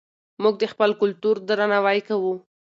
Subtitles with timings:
[0.41, 2.33] موږ د خپل کلتور درناوی کوو.